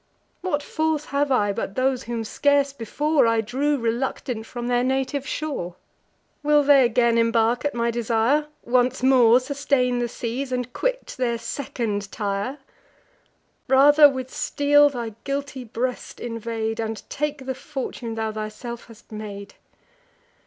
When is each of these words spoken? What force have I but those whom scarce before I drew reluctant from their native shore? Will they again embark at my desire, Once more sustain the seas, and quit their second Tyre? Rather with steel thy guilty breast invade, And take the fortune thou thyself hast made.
What 0.41 0.63
force 0.63 1.05
have 1.13 1.31
I 1.31 1.53
but 1.53 1.75
those 1.75 2.05
whom 2.05 2.23
scarce 2.23 2.73
before 2.73 3.27
I 3.27 3.39
drew 3.39 3.77
reluctant 3.77 4.47
from 4.47 4.65
their 4.65 4.83
native 4.83 5.27
shore? 5.27 5.75
Will 6.41 6.63
they 6.63 6.83
again 6.83 7.19
embark 7.19 7.65
at 7.65 7.75
my 7.75 7.91
desire, 7.91 8.47
Once 8.63 9.03
more 9.03 9.39
sustain 9.39 9.99
the 9.99 10.07
seas, 10.07 10.51
and 10.51 10.73
quit 10.73 11.13
their 11.19 11.37
second 11.37 12.11
Tyre? 12.11 12.57
Rather 13.67 14.09
with 14.09 14.33
steel 14.33 14.89
thy 14.89 15.13
guilty 15.23 15.63
breast 15.63 16.19
invade, 16.19 16.79
And 16.79 17.07
take 17.07 17.45
the 17.45 17.53
fortune 17.53 18.15
thou 18.15 18.31
thyself 18.31 18.87
hast 18.87 19.11
made. 19.11 19.53